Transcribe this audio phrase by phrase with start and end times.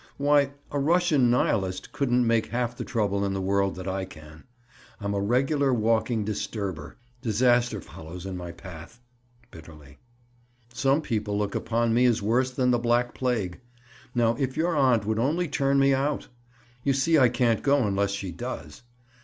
[0.17, 4.45] Why, a Russian nihilist couldn't make half the trouble in the world that I can.
[4.99, 6.97] I'm a regular walking disturber.
[7.21, 8.99] Disaster follows in my path."
[9.51, 9.99] Bitterly.
[10.73, 13.59] "Some people look upon me as worse than the black plague.
[14.15, 16.29] Now if your aunt would only turn me out?
[16.83, 18.81] You see I can't go unless she does.